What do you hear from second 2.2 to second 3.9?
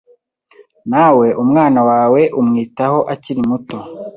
umwitaho akiri muto,